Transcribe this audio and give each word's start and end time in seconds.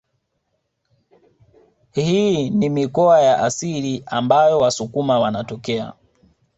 Hii 1.91 2.49
ni 2.49 2.69
mikoa 2.69 3.21
ya 3.21 3.43
asili 3.45 4.03
ambayo 4.05 4.57
wasukuma 4.57 5.19
wanatokea 5.19 5.93